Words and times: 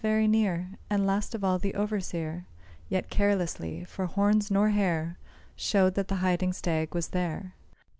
very 0.03 0.27
near, 0.27 0.67
And 0.89 1.05
last 1.05 1.35
of 1.35 1.43
all 1.43 1.59
the 1.59 1.75
overseer, 1.75 2.47
Yet 2.89 3.11
carelessly, 3.11 3.83
for 3.83 4.07
horns 4.07 4.49
nor 4.49 4.69
hair 4.69 5.19
Showed 5.55 5.93
that 5.93 6.07
the 6.07 6.15
hiding 6.25 6.53
stag 6.53 6.95
was 6.95 7.09
there. 7.09 7.53